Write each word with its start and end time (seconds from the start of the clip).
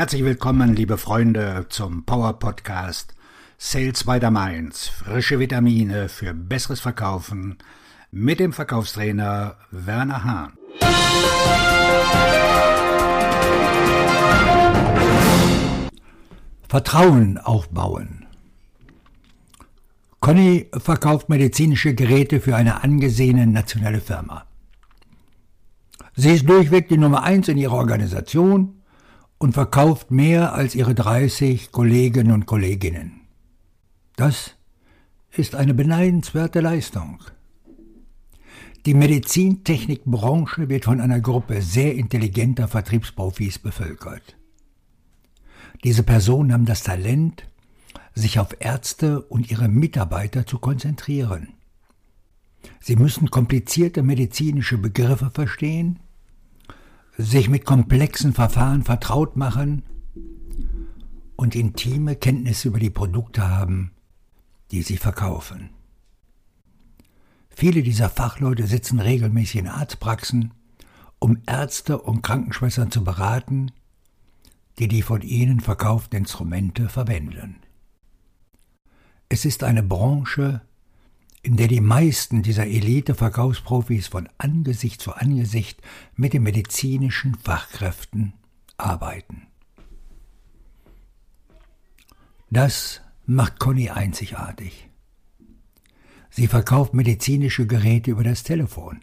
Herzlich 0.00 0.24
willkommen, 0.24 0.74
liebe 0.74 0.96
Freunde, 0.96 1.66
zum 1.68 2.06
Power 2.06 2.38
Podcast 2.38 3.14
Sales 3.58 4.04
by 4.04 4.18
the 4.18 4.30
Mainz. 4.30 4.88
Frische 4.88 5.38
Vitamine 5.38 6.08
für 6.08 6.32
besseres 6.32 6.80
Verkaufen 6.80 7.58
mit 8.10 8.40
dem 8.40 8.54
Verkaufstrainer 8.54 9.56
Werner 9.70 10.24
Hahn. 10.24 10.52
Vertrauen 16.66 17.36
aufbauen. 17.36 18.24
Conny 20.20 20.70
verkauft 20.72 21.28
medizinische 21.28 21.94
Geräte 21.94 22.40
für 22.40 22.56
eine 22.56 22.82
angesehene 22.82 23.46
nationale 23.46 24.00
Firma. 24.00 24.46
Sie 26.16 26.30
ist 26.30 26.48
durchweg 26.48 26.88
die 26.88 26.96
Nummer 26.96 27.22
eins 27.22 27.48
in 27.48 27.58
ihrer 27.58 27.74
Organisation 27.74 28.79
und 29.40 29.54
verkauft 29.54 30.10
mehr 30.10 30.52
als 30.52 30.74
ihre 30.74 30.94
30 30.94 31.72
Kolleginnen 31.72 32.32
und 32.32 32.44
Kolleginnen. 32.44 33.22
Das 34.16 34.54
ist 35.32 35.54
eine 35.54 35.72
beneidenswerte 35.72 36.60
Leistung. 36.60 37.24
Die 38.84 38.92
Medizintechnikbranche 38.92 40.68
wird 40.68 40.84
von 40.84 41.00
einer 41.00 41.20
Gruppe 41.20 41.62
sehr 41.62 41.94
intelligenter 41.94 42.68
Vertriebsprofis 42.68 43.58
bevölkert. 43.58 44.36
Diese 45.84 46.02
Personen 46.02 46.52
haben 46.52 46.66
das 46.66 46.82
Talent, 46.82 47.46
sich 48.14 48.38
auf 48.38 48.54
Ärzte 48.60 49.22
und 49.22 49.50
ihre 49.50 49.68
Mitarbeiter 49.68 50.46
zu 50.46 50.58
konzentrieren. 50.58 51.54
Sie 52.78 52.96
müssen 52.96 53.30
komplizierte 53.30 54.02
medizinische 54.02 54.76
Begriffe 54.76 55.30
verstehen 55.32 55.98
sich 57.22 57.48
mit 57.48 57.64
komplexen 57.64 58.32
Verfahren 58.32 58.82
vertraut 58.82 59.36
machen 59.36 59.82
und 61.36 61.54
intime 61.54 62.16
Kenntnisse 62.16 62.68
über 62.68 62.78
die 62.78 62.90
Produkte 62.90 63.48
haben, 63.48 63.92
die 64.70 64.82
sie 64.82 64.96
verkaufen. 64.96 65.70
Viele 67.48 67.82
dieser 67.82 68.08
Fachleute 68.08 68.66
sitzen 68.66 69.00
regelmäßig 69.00 69.60
in 69.60 69.68
Arztpraxen, 69.68 70.54
um 71.18 71.38
Ärzte 71.46 71.98
und 71.98 72.22
Krankenschwestern 72.22 72.90
zu 72.90 73.04
beraten, 73.04 73.72
die 74.78 74.88
die 74.88 75.02
von 75.02 75.20
ihnen 75.20 75.60
verkauften 75.60 76.16
Instrumente 76.16 76.88
verwenden. 76.88 77.56
Es 79.28 79.44
ist 79.44 79.62
eine 79.62 79.82
Branche, 79.82 80.62
in 81.42 81.56
der 81.56 81.68
die 81.68 81.80
meisten 81.80 82.42
dieser 82.42 82.66
Elite-Verkaufsprofis 82.66 84.08
von 84.08 84.28
Angesicht 84.38 85.00
zu 85.00 85.12
Angesicht 85.14 85.80
mit 86.14 86.32
den 86.32 86.42
medizinischen 86.42 87.34
Fachkräften 87.34 88.34
arbeiten. 88.76 89.46
Das 92.50 93.00
macht 93.26 93.58
Conny 93.58 93.90
einzigartig. 93.90 94.88
Sie 96.30 96.46
verkauft 96.46 96.94
medizinische 96.94 97.66
Geräte 97.66 98.10
über 98.10 98.24
das 98.24 98.42
Telefon. 98.42 99.00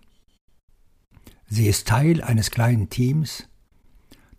Sie 1.50 1.68
ist 1.68 1.88
Teil 1.88 2.22
eines 2.22 2.52
kleinen 2.52 2.90
Teams, 2.90 3.48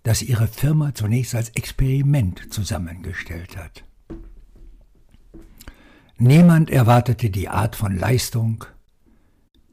das 0.03 0.23
ihre 0.23 0.47
Firma 0.47 0.95
zunächst 0.95 1.35
als 1.35 1.51
Experiment 1.51 2.53
zusammengestellt 2.53 3.57
hat. 3.57 3.88
Niemand 6.21 6.69
erwartete 6.69 7.31
die 7.31 7.49
Art 7.49 7.77
von 7.77 7.97
Leistung, 7.97 8.65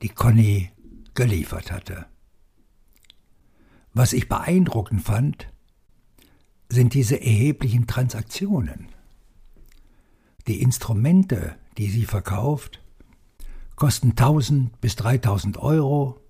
die 0.04 0.10
Conny 0.10 0.72
geliefert 1.16 1.72
hatte. 1.72 2.06
Was 3.96 4.14
ich 4.14 4.30
beeindruckend 4.30 5.02
fand, 5.02 5.48
sind 6.70 6.94
diese 6.94 7.20
erheblichen 7.20 7.88
Transaktionen. 7.88 8.90
Die 10.46 10.62
Instrumente, 10.62 11.56
die 11.80 11.90
sie 11.90 12.06
verkauft, 12.06 12.80
kosten 13.76 14.12
1000 14.12 14.80
bis 14.80 14.96
3000 14.98 15.58
Euro 15.58 16.22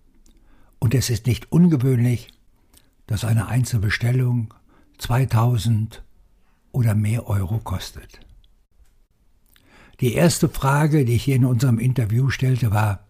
und 0.79 0.93
es 0.93 1.09
ist 1.09 1.27
nicht 1.27 1.51
ungewöhnlich, 1.51 2.29
dass 3.05 3.25
eine 3.25 3.49
Einzelbestellung 3.49 4.53
2000 4.97 6.05
oder 6.71 6.95
mehr 6.95 7.27
Euro 7.27 7.59
kostet. 7.59 8.24
Die 9.99 10.13
erste 10.13 10.49
Frage, 10.49 11.05
die 11.05 11.15
ich 11.15 11.23
hier 11.23 11.35
in 11.35 11.45
unserem 11.45 11.79
Interview 11.79 12.29
stellte, 12.29 12.71
war, 12.71 13.07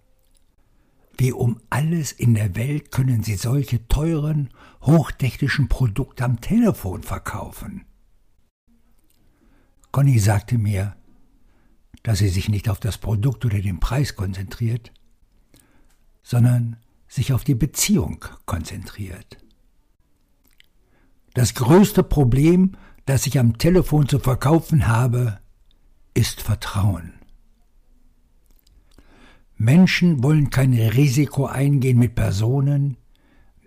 wie 1.18 1.32
um 1.32 1.60
alles 1.70 2.12
in 2.12 2.34
der 2.34 2.56
Welt 2.56 2.92
können 2.92 3.24
Sie 3.24 3.36
solche 3.36 3.88
teuren, 3.88 4.50
hochtechnischen 4.82 5.70
Produkte 5.70 6.26
am 6.26 6.42
Telefon 6.42 7.04
verkaufen? 7.04 7.86
Conny 9.92 10.20
sagte 10.20 10.58
mir, 10.58 10.96
dass 12.04 12.20
sie 12.20 12.28
sich 12.28 12.50
nicht 12.50 12.70
auf 12.70 12.80
das 12.80 12.98
Produkt 12.98 13.46
oder 13.46 13.60
den 13.62 13.80
Preis 13.80 14.16
konzentriert, 14.16 14.92
sondern 16.22 16.76
sich 17.08 17.32
auf 17.32 17.44
die 17.46 17.56
Beziehung 17.56 18.24
konzentriert. 18.46 19.38
Das 21.34 21.54
größte 21.54 22.04
Problem, 22.04 22.74
das 23.06 23.26
ich 23.26 23.40
am 23.40 23.58
Telefon 23.58 24.10
zu 24.10 24.20
verkaufen 24.20 24.88
habe, 24.88 25.40
ist 26.16 26.42
Vertrauen. 26.42 27.14
Menschen 29.58 30.24
wollen 30.24 30.50
kein 30.50 30.74
Risiko 30.74 31.46
eingehen 31.46 32.00
mit 32.00 32.16
Personen, 32.16 32.98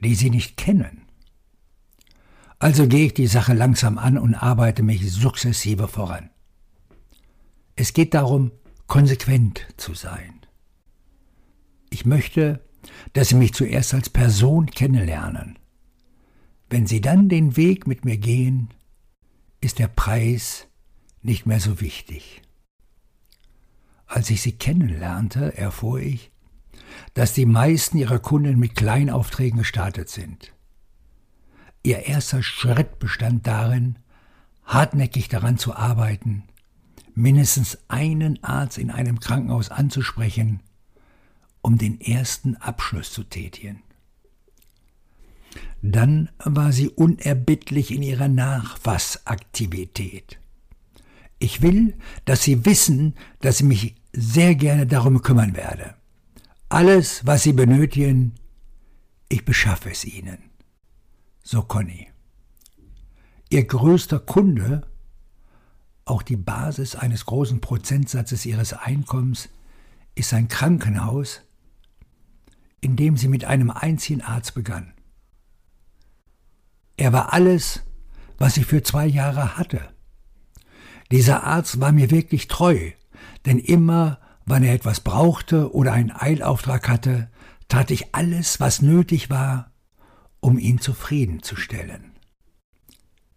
die 0.03 0.17
sie 0.17 0.31
nicht 0.31 0.57
kennen. 0.57 1.03
Also 2.59 2.89
gehe 2.89 3.07
ich 3.07 3.15
die 3.15 3.29
Sache 3.29 3.55
langsam 3.55 3.99
an 3.99 4.19
und 4.19 4.35
arbeite 4.35 4.83
mich 4.83 5.09
sukzessive 5.13 5.87
voran. 5.87 6.31
Es 7.77 7.93
geht 7.93 8.15
darum, 8.15 8.51
konsequent 8.89 9.67
zu 9.77 9.95
sein. 9.95 10.41
Ich 11.91 12.05
möchte, 12.05 12.61
dass 13.13 13.29
Sie 13.29 13.37
mich 13.37 13.55
zuerst 13.55 13.95
als 13.95 14.11
Person 14.11 14.67
kennenlernen. 14.67 15.59
Wenn 16.69 16.87
Sie 16.87 17.01
dann 17.01 17.29
den 17.29 17.57
Weg 17.57 17.87
mit 17.87 18.05
mir 18.05 18.17
gehen, 18.17 18.71
ist 19.61 19.79
der 19.79 19.89
Preis 19.89 20.68
nicht 21.29 21.47
mehr 21.47 21.61
so 21.61 21.81
wichtig. 21.81 22.43
Als 24.07 24.31
ich 24.31 24.41
sie 24.41 24.53
kennenlernte, 24.53 25.57
erfuhr 25.57 26.01
ich, 26.01 26.33
dass 27.13 27.35
die 27.35 27.45
meisten 27.45 27.99
ihrer 27.99 28.19
Kunden 28.19 28.59
mit 28.59 28.75
Kleinaufträgen 28.75 29.59
gestartet 29.59 30.09
sind. 30.09 30.55
Ihr 31.83 32.07
erster 32.07 32.43
Schritt 32.43 32.99
bestand 32.99 33.47
darin, 33.47 33.99
hartnäckig 34.65 35.29
daran 35.29 35.59
zu 35.59 35.77
arbeiten, 35.77 36.45
mindestens 37.15 37.77
einen 37.89 38.43
Arzt 38.43 38.79
in 38.79 38.91
einem 38.91 39.21
Krankenhaus 39.21 39.71
anzusprechen, 39.71 40.63
um 41.61 41.77
den 41.77 42.01
ersten 42.01 42.57
Abschluss 42.57 43.13
zu 43.13 43.23
tätigen. 43.23 43.83
Dann 45.83 46.31
war 46.39 46.73
sie 46.73 46.89
unerbittlich 46.89 47.91
in 47.91 48.03
ihrer 48.03 48.29
Nachfassaktivität. 48.29 50.39
Ich 51.39 51.63
will, 51.63 51.97
dass 52.25 52.43
Sie 52.43 52.65
wissen, 52.65 53.15
dass 53.41 53.61
ich 53.61 53.67
mich 53.67 53.95
sehr 54.13 54.55
gerne 54.55 54.87
darum 54.87 55.23
kümmern 55.23 55.57
werde. 55.57 55.95
Alles, 56.69 57.25
was 57.25 57.43
Sie 57.43 57.53
benötigen, 57.53 58.35
ich 59.29 59.45
beschaffe 59.45 59.91
es 59.91 60.05
Ihnen. 60.05 60.39
So 61.43 61.63
Conny. 61.63 62.09
Ihr 63.51 63.65
größter 63.65 64.19
Kunde, 64.19 64.87
auch 66.05 66.23
die 66.23 66.37
Basis 66.37 66.97
eines 66.97 67.25
großen 67.27 67.61
Prozentsatzes 67.61 68.45
ihres 68.45 68.73
Einkommens, 68.73 69.49
ist 70.15 70.35
ein 70.35 70.49
Krankenhaus, 70.49 71.43
in 72.81 72.97
dem 72.97 73.17
sie 73.17 73.29
mit 73.29 73.45
einem 73.45 73.71
einzigen 73.71 74.23
Arzt 74.23 74.55
begann. 74.55 74.93
Er 76.97 77.13
war 77.13 77.33
alles, 77.33 77.83
was 78.39 78.55
sie 78.55 78.65
für 78.65 78.83
zwei 78.83 79.07
Jahre 79.07 79.57
hatte. 79.57 79.95
Dieser 81.11 81.45
Arzt 81.45 81.81
war 81.81 81.93
mir 81.93 82.11
wirklich 82.11 82.49
treu, 82.49 82.93
denn 83.47 83.59
immer, 83.59 84.19
wann 84.45 84.63
er 84.63 84.75
etwas 84.75 85.01
brauchte 85.01 85.73
oder 85.75 85.93
einen 85.93 86.11
Eilauftrag 86.11 86.89
hatte, 86.89 87.31
tat 87.69 87.91
ich 87.91 88.15
alles, 88.15 88.61
was 88.61 88.83
nötig 88.83 89.31
war, 89.31 89.73
um 90.41 90.59
ihn 90.59 90.81
zufriedenzustellen. 90.81 92.13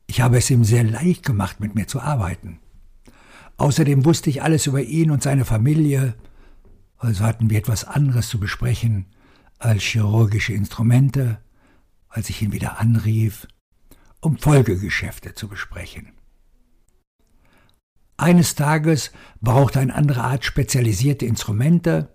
Ich 0.07 0.21
habe 0.21 0.37
es 0.37 0.49
ihm 0.49 0.63
sehr 0.63 0.83
leicht 0.83 1.23
gemacht, 1.23 1.59
mit 1.59 1.75
mir 1.75 1.87
zu 1.87 2.01
arbeiten. 2.01 2.59
Außerdem 3.57 4.05
wusste 4.05 4.29
ich 4.29 4.41
alles 4.41 4.67
über 4.67 4.81
ihn 4.81 5.11
und 5.11 5.23
seine 5.23 5.45
Familie, 5.45 6.15
also 6.97 7.23
hatten 7.23 7.49
wir 7.49 7.57
etwas 7.57 7.85
anderes 7.85 8.27
zu 8.27 8.39
besprechen 8.39 9.05
als 9.59 9.83
chirurgische 9.83 10.53
Instrumente, 10.53 11.39
als 12.09 12.29
ich 12.29 12.41
ihn 12.41 12.51
wieder 12.51 12.79
anrief, 12.79 13.47
um 14.19 14.37
Folgegeschäfte 14.37 15.33
zu 15.33 15.47
besprechen. 15.47 16.11
Eines 18.21 18.53
Tages 18.53 19.09
brauchte 19.41 19.79
ein 19.79 19.89
anderer 19.89 20.25
Art 20.25 20.45
spezialisierte 20.45 21.25
Instrumente 21.25 22.13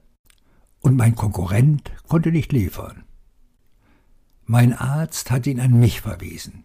und 0.78 0.94
mein 0.94 1.16
Konkurrent 1.16 1.90
konnte 2.06 2.30
nicht 2.30 2.52
liefern. 2.52 3.02
Mein 4.44 4.72
Arzt 4.72 5.32
hat 5.32 5.48
ihn 5.48 5.58
an 5.58 5.80
mich 5.80 6.02
verwiesen. 6.02 6.62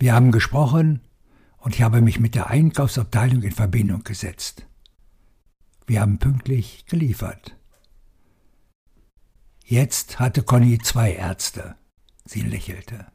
Wir 0.00 0.14
haben 0.14 0.32
gesprochen 0.32 1.02
und 1.58 1.76
ich 1.76 1.82
habe 1.82 2.00
mich 2.00 2.18
mit 2.18 2.34
der 2.34 2.50
Einkaufsabteilung 2.50 3.40
in 3.42 3.52
Verbindung 3.52 4.02
gesetzt. 4.02 4.66
Wir 5.86 6.00
haben 6.00 6.18
pünktlich 6.18 6.86
geliefert. 6.86 7.56
Jetzt 9.64 10.18
hatte 10.18 10.42
Conny 10.42 10.78
zwei 10.78 11.12
Ärzte. 11.12 11.76
Sie 12.24 12.40
lächelte. 12.40 13.06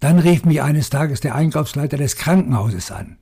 Dann 0.00 0.18
rief 0.18 0.44
mich 0.44 0.60
eines 0.60 0.90
Tages 0.90 1.20
der 1.20 1.36
Einkaufsleiter 1.36 1.98
des 1.98 2.16
Krankenhauses 2.16 2.90
an. 2.90 3.16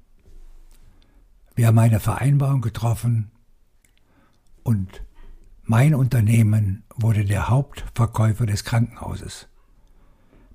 Wir 1.56 1.69
haben 1.69 1.79
eine 1.79 2.00
Vereinbarung 2.00 2.61
getroffen 2.61 3.31
und 4.62 5.03
mein 5.62 5.94
Unternehmen 5.94 6.85
wurde 6.94 7.25
der 7.25 7.49
Hauptverkäufer 7.49 8.44
des 8.44 8.62
Krankenhauses. 8.62 9.49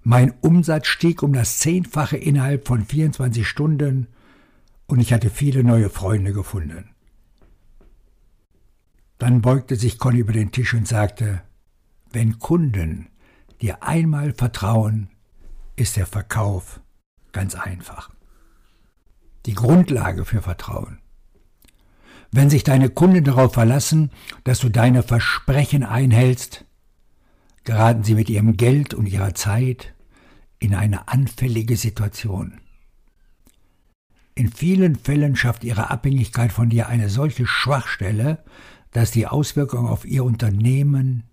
Mein 0.03 0.31
Umsatz 0.42 0.86
stieg 0.88 1.24
um 1.24 1.33
das 1.33 1.57
Zehnfache 1.57 2.18
innerhalb 2.18 2.68
von 2.68 2.86
24 2.86 3.48
Stunden 3.48 4.07
und 4.86 5.00
ich 5.00 5.12
hatte 5.12 5.31
viele 5.31 5.63
neue 5.63 5.89
Freunde 5.89 6.33
gefunden. 6.33 6.92
Dann 9.18 9.42
beugte 9.42 9.77
sich 9.77 9.98
Conny 9.98 10.19
über 10.19 10.33
den 10.33 10.51
Tisch 10.51 10.75
und 10.75 10.88
sagte, 10.88 11.42
wenn 12.12 12.38
Kunden 12.38 13.07
dir 13.59 13.81
einmal 13.81 14.33
vertrauen, 14.33 15.09
ist 15.75 15.98
der 15.98 16.06
Verkauf 16.06 16.80
ganz 17.31 17.56
einfach. 17.56 18.12
Die 19.45 19.53
Grundlage 19.53 20.25
für 20.25 20.41
Vertrauen. 20.41 20.99
Wenn 22.31 22.49
sich 22.49 22.63
deine 22.63 22.89
Kunden 22.89 23.23
darauf 23.23 23.53
verlassen, 23.53 24.11
dass 24.43 24.59
du 24.59 24.69
deine 24.69 25.03
Versprechen 25.03 25.83
einhältst, 25.83 26.65
geraten 27.63 28.03
sie 28.03 28.15
mit 28.15 28.29
ihrem 28.29 28.55
Geld 28.55 28.93
und 28.93 29.07
ihrer 29.07 29.33
Zeit 29.33 29.93
in 30.59 30.73
eine 30.75 31.07
anfällige 31.07 31.75
Situation. 31.75 32.59
In 34.33 34.49
vielen 34.51 34.95
Fällen 34.95 35.35
schafft 35.35 35.63
ihre 35.63 35.89
Abhängigkeit 35.89 36.51
von 36.51 36.69
dir 36.69 36.88
eine 36.88 37.09
solche 37.09 37.45
Schwachstelle, 37.45 38.43
dass 38.91 39.11
die 39.11 39.27
Auswirkungen 39.27 39.88
auf 39.88 40.05
ihr 40.05 40.23
Unternehmen, 40.23 41.23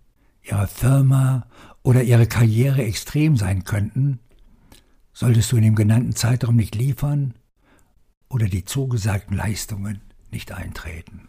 ihre 0.42 0.66
Firma 0.66 1.46
oder 1.82 2.02
ihre 2.02 2.26
Karriere 2.26 2.82
extrem 2.82 3.36
sein 3.36 3.64
könnten, 3.64 4.18
solltest 5.12 5.52
du 5.52 5.56
in 5.56 5.62
dem 5.62 5.74
genannten 5.74 6.14
Zeitraum 6.14 6.56
nicht 6.56 6.74
liefern 6.74 7.34
oder 8.28 8.46
die 8.46 8.64
zugesagten 8.64 9.36
Leistungen 9.36 10.00
nicht 10.30 10.52
eintreten. 10.52 11.28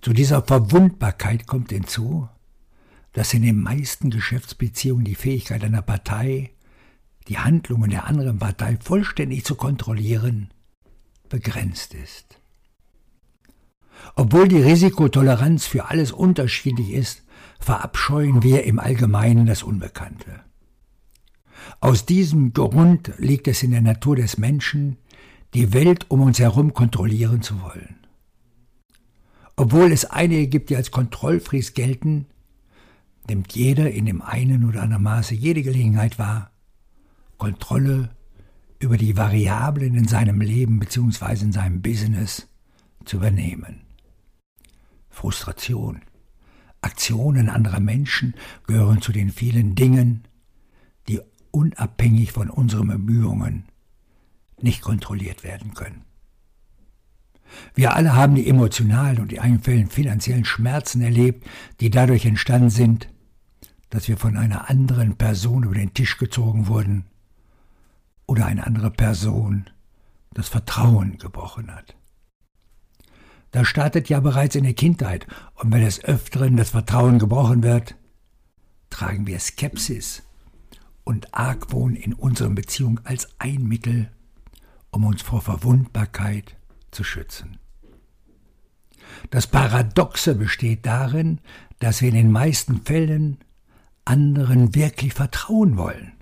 Zu 0.00 0.12
dieser 0.12 0.42
Verwundbarkeit 0.42 1.46
kommt 1.46 1.70
hinzu, 1.70 2.28
dass 3.12 3.34
in 3.34 3.42
den 3.42 3.60
meisten 3.60 4.10
Geschäftsbeziehungen 4.10 5.04
die 5.04 5.14
Fähigkeit 5.14 5.62
einer 5.62 5.82
Partei, 5.82 6.52
die 7.28 7.38
Handlungen 7.38 7.90
der 7.90 8.06
anderen 8.06 8.38
Partei 8.38 8.78
vollständig 8.82 9.44
zu 9.44 9.56
kontrollieren, 9.56 10.50
begrenzt 11.28 11.94
ist. 11.94 12.40
Obwohl 14.16 14.48
die 14.48 14.62
Risikotoleranz 14.62 15.66
für 15.66 15.90
alles 15.90 16.12
unterschiedlich 16.12 16.90
ist, 16.90 17.22
verabscheuen 17.58 18.42
wir 18.42 18.64
im 18.64 18.78
Allgemeinen 18.78 19.46
das 19.46 19.62
Unbekannte. 19.62 20.40
Aus 21.80 22.06
diesem 22.06 22.52
Grund 22.52 23.12
liegt 23.18 23.48
es 23.48 23.62
in 23.62 23.70
der 23.72 23.82
Natur 23.82 24.16
des 24.16 24.38
Menschen, 24.38 24.96
die 25.54 25.72
Welt 25.72 26.10
um 26.10 26.20
uns 26.20 26.38
herum 26.38 26.74
kontrollieren 26.74 27.42
zu 27.42 27.60
wollen. 27.62 27.96
Obwohl 29.56 29.92
es 29.92 30.04
einige 30.04 30.46
gibt, 30.46 30.70
die 30.70 30.76
als 30.76 30.90
Kontrollfries 30.90 31.74
gelten, 31.74 32.26
nimmt 33.28 33.54
jeder 33.54 33.90
in 33.90 34.06
dem 34.06 34.22
einen 34.22 34.64
oder 34.64 34.82
anderen 34.82 35.02
Maße 35.02 35.34
jede 35.34 35.62
Gelegenheit 35.62 36.18
wahr, 36.18 36.50
Kontrolle 37.36 38.10
über 38.78 38.96
die 38.96 39.16
Variablen 39.16 39.94
in 39.94 40.08
seinem 40.08 40.40
Leben 40.40 40.78
bzw. 40.78 41.44
in 41.44 41.52
seinem 41.52 41.82
Business 41.82 42.48
zu 43.04 43.16
übernehmen. 43.18 43.82
Frustration, 45.10 46.00
Aktionen 46.80 47.50
anderer 47.50 47.80
Menschen 47.80 48.34
gehören 48.66 49.02
zu 49.02 49.12
den 49.12 49.30
vielen 49.30 49.74
Dingen, 49.74 50.24
die 51.08 51.20
unabhängig 51.50 52.32
von 52.32 52.48
unseren 52.48 52.88
Bemühungen 52.88 53.64
nicht 54.62 54.82
kontrolliert 54.82 55.44
werden 55.44 55.74
können. 55.74 56.04
Wir 57.74 57.94
alle 57.94 58.14
haben 58.14 58.34
die 58.34 58.48
emotionalen 58.48 59.20
und 59.20 59.32
in 59.32 59.40
einigen 59.40 59.62
Fällen 59.62 59.88
finanziellen 59.88 60.44
Schmerzen 60.44 61.02
erlebt, 61.02 61.46
die 61.80 61.90
dadurch 61.90 62.24
entstanden 62.24 62.70
sind, 62.70 63.08
dass 63.90 64.06
wir 64.08 64.16
von 64.16 64.36
einer 64.36 64.70
anderen 64.70 65.16
Person 65.16 65.64
über 65.64 65.74
den 65.74 65.94
Tisch 65.94 66.16
gezogen 66.16 66.68
wurden 66.68 67.06
oder 68.26 68.46
eine 68.46 68.66
andere 68.66 68.90
Person 68.90 69.68
das 70.32 70.48
Vertrauen 70.48 71.18
gebrochen 71.18 71.74
hat. 71.74 71.96
Das 73.50 73.66
startet 73.66 74.08
ja 74.08 74.20
bereits 74.20 74.54
in 74.54 74.62
der 74.62 74.74
Kindheit 74.74 75.26
und 75.54 75.72
wenn 75.72 75.80
des 75.80 76.04
Öfteren 76.04 76.56
das 76.56 76.70
Vertrauen 76.70 77.18
gebrochen 77.18 77.64
wird, 77.64 77.96
tragen 78.90 79.26
wir 79.26 79.40
Skepsis 79.40 80.22
und 81.02 81.34
Argwohn 81.34 81.96
in 81.96 82.14
unseren 82.14 82.54
Beziehungen 82.54 83.00
als 83.04 83.28
ein 83.40 83.64
Mittel, 83.64 84.12
um 84.90 85.04
uns 85.04 85.22
vor 85.22 85.40
Verwundbarkeit 85.40 86.56
zu 86.90 87.04
schützen. 87.04 87.58
Das 89.30 89.46
Paradoxe 89.46 90.34
besteht 90.34 90.86
darin, 90.86 91.40
dass 91.78 92.00
wir 92.00 92.08
in 92.08 92.14
den 92.14 92.32
meisten 92.32 92.82
Fällen 92.82 93.38
anderen 94.04 94.74
wirklich 94.74 95.14
vertrauen 95.14 95.76
wollen. 95.76 96.12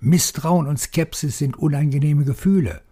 Misstrauen 0.00 0.66
und 0.66 0.78
Skepsis 0.78 1.38
sind 1.38 1.58
unangenehme 1.58 2.24
Gefühle. 2.24 2.82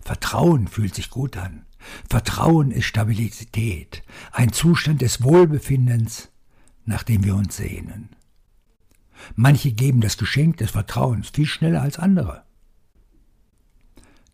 Vertrauen 0.00 0.68
fühlt 0.68 0.94
sich 0.94 1.10
gut 1.10 1.36
an. 1.36 1.66
Vertrauen 2.08 2.70
ist 2.70 2.84
Stabilität, 2.84 4.04
ein 4.30 4.52
Zustand 4.52 5.02
des 5.02 5.22
Wohlbefindens, 5.22 6.30
nach 6.84 7.02
dem 7.02 7.24
wir 7.24 7.34
uns 7.34 7.56
sehnen. 7.56 8.10
Manche 9.34 9.72
geben 9.72 10.00
das 10.00 10.16
Geschenk 10.16 10.58
des 10.58 10.70
Vertrauens 10.70 11.30
viel 11.30 11.46
schneller 11.46 11.82
als 11.82 11.98
andere. 11.98 12.44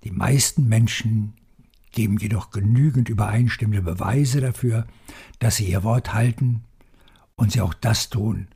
Die 0.05 0.11
meisten 0.11 0.69
Menschen 0.69 1.35
geben 1.93 2.19
jedoch 2.19 2.51
genügend 2.51 3.09
übereinstimmende 3.09 3.83
Beweise 3.83 4.41
dafür, 4.41 4.87
dass 5.39 5.57
sie 5.57 5.69
ihr 5.71 5.83
Wort 5.83 6.15
halten 6.15 6.65
und 7.37 7.53
sie 7.53 7.61
auch 7.61 7.75
das 7.75 8.11
tun, 8.11 8.49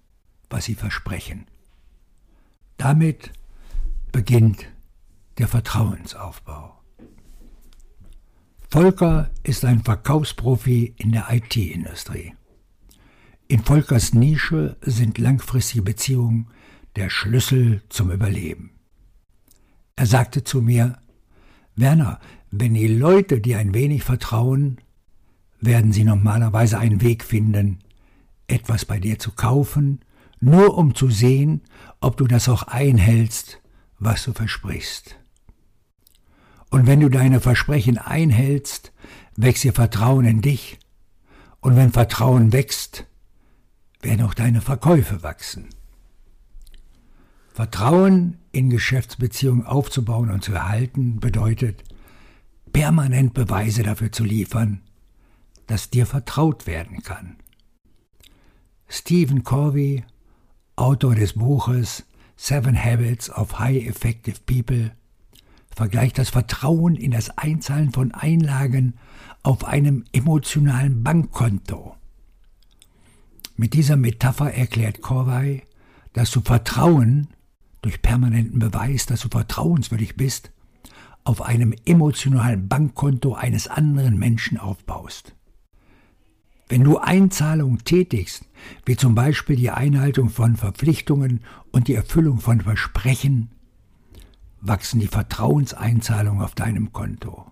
was 0.50 0.64
sie 0.64 0.74
versprechen. 0.74 1.46
Damit 2.76 3.32
beginnt 4.12 4.66
der 5.38 5.48
Vertrauensaufbau. 5.48 6.78
Volker 8.70 9.30
ist 9.42 9.64
ein 9.64 9.82
Verkaufsprofi 9.82 10.94
in 10.96 11.12
der 11.12 11.26
IT-Industrie. 11.30 12.34
In 13.48 13.62
Volkers 13.62 14.14
Nische 14.14 14.76
sind 14.80 15.18
langfristige 15.18 15.82
Beziehungen 15.82 16.48
der 16.96 17.10
Schlüssel 17.10 17.82
zum 17.88 18.10
Überleben. 18.10 18.70
Er 19.94 20.06
sagte 20.06 20.42
zu 20.42 20.62
mir, 20.62 20.98
Werner, 21.76 22.20
wenn 22.50 22.74
die 22.74 22.88
Leute 22.88 23.40
dir 23.40 23.58
ein 23.58 23.74
wenig 23.74 24.04
vertrauen, 24.04 24.78
werden 25.60 25.92
sie 25.92 26.04
normalerweise 26.04 26.78
einen 26.78 27.00
Weg 27.00 27.24
finden, 27.24 27.78
etwas 28.46 28.84
bei 28.84 28.98
dir 28.98 29.18
zu 29.18 29.32
kaufen 29.32 30.00
nur 30.42 30.76
um 30.76 30.94
zu 30.94 31.08
sehen, 31.08 31.62
ob 32.00 32.16
du 32.16 32.26
das 32.26 32.48
auch 32.48 32.64
einhältst, 32.64 33.60
was 34.00 34.24
du 34.24 34.32
versprichst. 34.32 35.16
Und 36.68 36.86
wenn 36.86 37.00
du 37.00 37.08
deine 37.08 37.40
Versprechen 37.40 37.96
einhältst, 37.96 38.92
wächst 39.36 39.64
ihr 39.64 39.72
Vertrauen 39.72 40.24
in 40.24 40.42
dich, 40.42 40.78
und 41.60 41.76
wenn 41.76 41.92
Vertrauen 41.92 42.52
wächst, 42.52 43.06
werden 44.00 44.22
auch 44.22 44.34
deine 44.34 44.60
Verkäufe 44.60 45.22
wachsen. 45.22 45.68
Vertrauen 47.52 48.38
in 48.50 48.70
Geschäftsbeziehungen 48.70 49.66
aufzubauen 49.66 50.30
und 50.30 50.42
zu 50.42 50.52
erhalten 50.52 51.20
bedeutet, 51.20 51.84
permanent 52.72 53.34
Beweise 53.34 53.82
dafür 53.82 54.10
zu 54.10 54.24
liefern, 54.24 54.80
dass 55.66 55.90
dir 55.90 56.06
vertraut 56.06 56.66
werden 56.66 57.02
kann. 57.02 57.36
Stephen 58.88 59.44
Corvey 59.44 60.04
Autor 60.76 61.14
des 61.14 61.34
Buches 61.34 62.04
Seven 62.36 62.74
Habits 62.74 63.30
of 63.30 63.60
High 63.60 63.86
Effective 63.86 64.40
People, 64.46 64.90
vergleicht 65.74 66.18
das 66.18 66.30
Vertrauen 66.30 66.96
in 66.96 67.12
das 67.12 67.38
Einzahlen 67.38 67.92
von 67.92 68.12
Einlagen 68.12 68.94
auf 69.42 69.64
einem 69.64 70.04
emotionalen 70.12 71.04
Bankkonto. 71.04 71.94
Mit 73.56 73.74
dieser 73.74 73.96
Metapher 73.96 74.52
erklärt 74.52 75.02
Corvey, 75.02 75.62
dass 76.14 76.30
du 76.32 76.40
Vertrauen 76.40 77.28
durch 77.82 78.00
permanenten 78.00 78.58
Beweis, 78.58 79.06
dass 79.06 79.20
du 79.20 79.28
vertrauenswürdig 79.28 80.16
bist, 80.16 80.52
auf 81.24 81.42
einem 81.42 81.74
emotionalen 81.84 82.68
Bankkonto 82.68 83.34
eines 83.34 83.68
anderen 83.68 84.18
Menschen 84.18 84.58
aufbaust. 84.58 85.34
Wenn 86.68 86.84
du 86.84 86.98
Einzahlungen 86.98 87.84
tätigst, 87.84 88.46
wie 88.86 88.96
zum 88.96 89.14
Beispiel 89.14 89.56
die 89.56 89.70
Einhaltung 89.70 90.30
von 90.30 90.56
Verpflichtungen 90.56 91.40
und 91.70 91.86
die 91.86 91.94
Erfüllung 91.94 92.40
von 92.40 92.62
Versprechen, 92.62 93.50
wachsen 94.60 95.00
die 95.00 95.08
Vertrauenseinzahlungen 95.08 96.42
auf 96.42 96.54
deinem 96.54 96.92
Konto. 96.92 97.50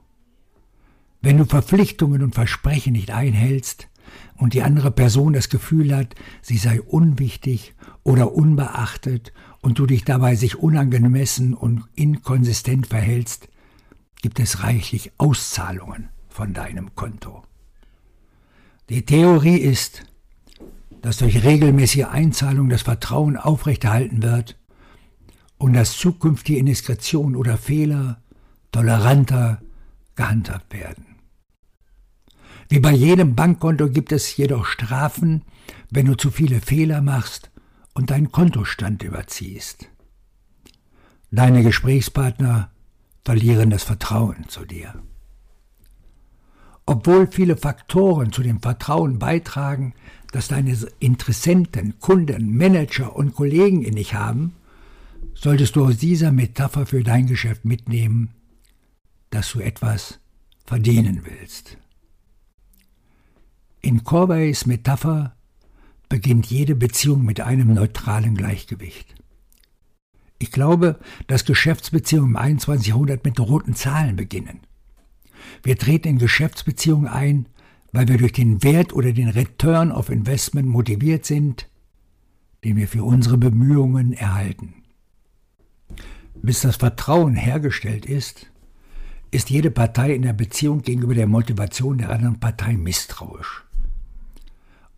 Wenn 1.20 1.36
du 1.36 1.44
Verpflichtungen 1.44 2.22
und 2.22 2.34
Versprechen 2.34 2.94
nicht 2.94 3.10
einhältst 3.10 3.88
und 4.36 4.54
die 4.54 4.62
andere 4.62 4.90
Person 4.90 5.34
das 5.34 5.50
Gefühl 5.50 5.94
hat, 5.94 6.14
sie 6.40 6.56
sei 6.56 6.80
unwichtig 6.80 7.74
oder 8.04 8.32
unbeachtet 8.32 9.32
und 9.62 9.78
du 9.78 9.86
dich 9.86 10.04
dabei 10.04 10.34
sich 10.34 10.56
unangemessen 10.56 11.54
und 11.54 11.84
inkonsistent 11.94 12.86
verhältst, 12.86 13.48
gibt 14.22 14.40
es 14.40 14.62
reichlich 14.62 15.12
Auszahlungen 15.18 16.08
von 16.28 16.54
deinem 16.54 16.94
Konto. 16.94 17.42
Die 18.88 19.04
Theorie 19.04 19.58
ist, 19.58 20.02
dass 21.02 21.18
durch 21.18 21.44
regelmäßige 21.44 22.06
Einzahlung 22.06 22.68
das 22.68 22.82
Vertrauen 22.82 23.36
aufrechterhalten 23.36 24.22
wird 24.22 24.58
und 25.58 25.72
dass 25.74 25.96
zukünftige 25.96 26.58
Indiskretion 26.58 27.36
oder 27.36 27.56
Fehler 27.56 28.22
toleranter 28.72 29.62
gehandhabt 30.16 30.72
werden. 30.72 31.06
Wie 32.68 32.80
bei 32.80 32.92
jedem 32.92 33.34
Bankkonto 33.34 33.88
gibt 33.88 34.12
es 34.12 34.36
jedoch 34.36 34.66
Strafen, 34.66 35.42
wenn 35.90 36.06
du 36.06 36.14
zu 36.14 36.30
viele 36.30 36.60
Fehler 36.60 37.00
machst 37.00 37.49
und 37.94 38.10
deinen 38.10 38.32
Kontostand 38.32 39.02
überziehst. 39.02 39.88
Deine 41.30 41.62
Gesprächspartner 41.62 42.70
verlieren 43.24 43.70
das 43.70 43.84
Vertrauen 43.84 44.48
zu 44.48 44.64
dir. 44.64 45.02
Obwohl 46.86 47.28
viele 47.28 47.56
Faktoren 47.56 48.32
zu 48.32 48.42
dem 48.42 48.60
Vertrauen 48.60 49.18
beitragen, 49.18 49.94
das 50.32 50.48
deine 50.48 50.76
Interessenten, 50.98 51.98
Kunden, 52.00 52.56
Manager 52.56 53.14
und 53.14 53.34
Kollegen 53.34 53.82
in 53.82 53.94
dich 53.94 54.14
haben, 54.14 54.54
solltest 55.34 55.76
du 55.76 55.84
aus 55.84 55.98
dieser 55.98 56.32
Metapher 56.32 56.86
für 56.86 57.02
dein 57.02 57.26
Geschäft 57.26 57.64
mitnehmen, 57.64 58.30
dass 59.30 59.52
du 59.52 59.60
etwas 59.60 60.18
verdienen 60.66 61.22
willst. 61.24 61.76
In 63.80 64.04
Corbeys 64.04 64.66
Metapher 64.66 65.36
beginnt 66.10 66.46
jede 66.46 66.74
Beziehung 66.74 67.24
mit 67.24 67.40
einem 67.40 67.72
neutralen 67.72 68.34
Gleichgewicht. 68.34 69.14
Ich 70.38 70.50
glaube, 70.50 70.98
dass 71.28 71.46
Geschäftsbeziehungen 71.46 72.30
im 72.30 72.36
21. 72.36 72.88
Jahrhundert 72.88 73.24
mit 73.24 73.40
roten 73.40 73.74
Zahlen 73.74 74.16
beginnen. 74.16 74.60
Wir 75.62 75.78
treten 75.78 76.08
in 76.08 76.18
Geschäftsbeziehungen 76.18 77.06
ein, 77.06 77.46
weil 77.92 78.08
wir 78.08 78.18
durch 78.18 78.32
den 78.32 78.62
Wert 78.62 78.92
oder 78.92 79.12
den 79.12 79.28
Return 79.28 79.92
of 79.92 80.10
Investment 80.10 80.68
motiviert 80.68 81.24
sind, 81.24 81.68
den 82.64 82.76
wir 82.76 82.88
für 82.88 83.04
unsere 83.04 83.38
Bemühungen 83.38 84.12
erhalten. 84.12 84.74
Bis 86.42 86.60
das 86.60 86.76
Vertrauen 86.76 87.34
hergestellt 87.34 88.04
ist, 88.06 88.50
ist 89.30 89.50
jede 89.50 89.70
Partei 89.70 90.14
in 90.14 90.22
der 90.22 90.32
Beziehung 90.32 90.82
gegenüber 90.82 91.14
der 91.14 91.28
Motivation 91.28 91.98
der 91.98 92.10
anderen 92.10 92.40
Partei 92.40 92.76
misstrauisch. 92.76 93.64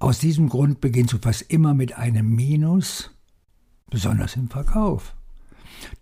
Aus 0.03 0.19
diesem 0.19 0.49
Grund 0.49 0.81
beginnst 0.81 1.13
du 1.13 1.19
fast 1.19 1.43
immer 1.43 1.75
mit 1.75 1.97
einem 1.97 2.35
Minus, 2.35 3.13
besonders 3.89 4.35
im 4.35 4.49
Verkauf. 4.49 5.15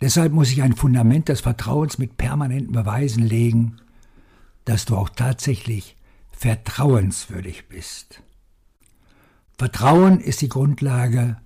Deshalb 0.01 0.33
muss 0.33 0.51
ich 0.51 0.63
ein 0.63 0.75
Fundament 0.75 1.29
des 1.29 1.43
Vertrauens 1.43 1.99
mit 1.99 2.17
permanenten 2.17 2.73
Beweisen 2.73 3.23
legen, 3.23 3.77
dass 4.65 4.87
du 4.87 4.97
auch 4.97 5.11
tatsächlich 5.11 5.97
vertrauenswürdig 6.33 7.69
bist. 7.69 8.23
Vertrauen 9.59 10.19
ist 10.21 10.41
die 10.41 10.49
Grundlage, 10.49 11.37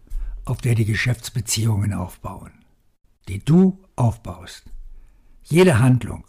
auf 0.45 0.59
der 0.59 0.77
die 0.77 0.85
Geschäftsbeziehungen 0.85 1.93
aufbauen, 1.93 2.53
die 3.27 3.45
du 3.45 3.81
aufbaust. 3.97 4.71
Jede 5.43 5.81
Handlung, 5.81 6.23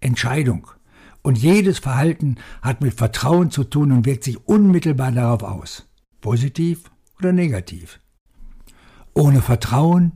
Entscheidung 0.00 0.72
und 1.28 1.36
jedes 1.36 1.78
Verhalten 1.78 2.36
hat 2.62 2.80
mit 2.80 2.94
Vertrauen 2.94 3.50
zu 3.50 3.62
tun 3.62 3.92
und 3.92 4.06
wirkt 4.06 4.24
sich 4.24 4.48
unmittelbar 4.48 5.12
darauf 5.12 5.42
aus, 5.42 5.86
positiv 6.22 6.90
oder 7.18 7.34
negativ. 7.34 8.00
Ohne 9.12 9.42
Vertrauen 9.42 10.12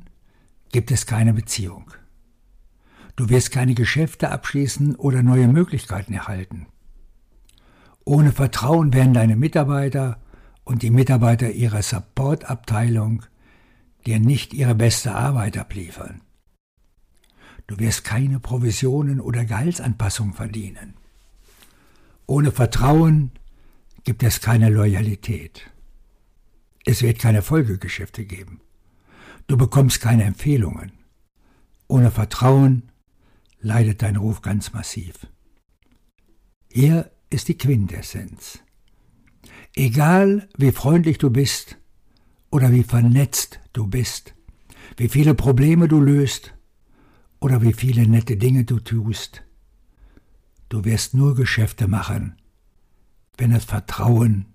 gibt 0.71 0.90
es 0.90 1.04
keine 1.04 1.35
Beziehung. 1.35 1.90
Du 3.14 3.28
wirst 3.28 3.50
keine 3.50 3.75
Geschäfte 3.75 4.31
abschließen 4.31 4.97
oder 4.97 5.23
neue 5.23 5.49
Möglichkeiten 5.49 6.14
erhalten. 6.14 6.66
Ohne 8.07 8.33
Vertrauen 8.33 8.95
werden 8.95 9.12
deine 9.12 9.37
Mitarbeiter 9.37 10.19
und 10.64 10.81
die 10.81 10.90
Mitarbeiter 10.90 11.50
ihrer 11.50 11.83
Supportabteilung 11.83 13.25
dir 14.07 14.19
nicht 14.19 14.54
ihre 14.54 14.75
beste 14.75 15.14
Arbeit 15.14 15.59
abliefern. 15.59 16.23
Du 17.66 17.78
wirst 17.78 18.02
keine 18.02 18.40
Provisionen 18.40 19.21
oder 19.21 19.45
Gehaltsanpassung 19.45 20.33
verdienen. 20.33 20.95
Ohne 22.32 22.50
Vertrauen 22.50 23.30
gibt 24.04 24.22
es 24.22 24.40
keine 24.40 24.70
Loyalität. 24.70 25.70
Es 26.86 27.02
wird 27.02 27.18
keine 27.18 27.42
Folgegeschäfte 27.42 28.24
geben. 28.24 28.62
Du 29.48 29.58
bekommst 29.58 30.00
keine 30.00 30.24
Empfehlungen. 30.24 30.92
Ohne 31.88 32.10
Vertrauen 32.10 32.90
leidet 33.60 34.00
dein 34.00 34.16
Ruf 34.16 34.40
ganz 34.40 34.72
massiv. 34.72 35.26
Hier 36.70 37.10
ist 37.28 37.48
die 37.48 37.58
Quintessenz. 37.58 38.60
Egal 39.76 40.48
wie 40.56 40.72
freundlich 40.72 41.18
du 41.18 41.28
bist 41.28 41.76
oder 42.50 42.72
wie 42.72 42.82
vernetzt 42.82 43.60
du 43.74 43.86
bist, 43.86 44.32
wie 44.96 45.10
viele 45.10 45.34
Probleme 45.34 45.86
du 45.86 46.00
löst 46.00 46.54
oder 47.40 47.60
wie 47.60 47.74
viele 47.74 48.08
nette 48.08 48.38
Dinge 48.38 48.64
du 48.64 48.80
tust, 48.80 49.44
du 50.73 50.87
wirst 50.87 51.12
nur 51.12 51.35
Geschäfte 51.35 51.87
machen, 51.87 52.37
wenn 53.37 53.50
das 53.50 53.64
Vertrauen 53.64 54.47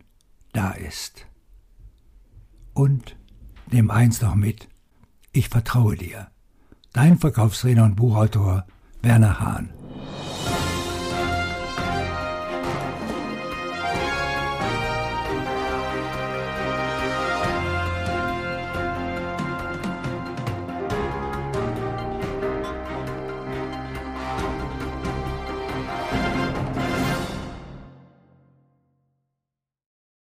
da 0.52 0.72
ist. 0.72 1.28
Und 2.74 3.16
nimm 3.70 3.92
eins 3.92 4.22
noch 4.22 4.34
mit, 4.34 4.68
ich 5.32 5.50
vertraue 5.50 5.96
dir. 5.96 6.28
Dein 6.94 7.20
Verkaufstrainer 7.20 7.84
und 7.84 7.96
Buchautor 7.96 8.66
Werner 9.04 9.40
Hahn. 9.40 9.70